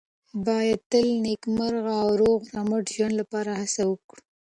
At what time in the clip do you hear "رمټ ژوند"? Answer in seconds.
2.55-3.13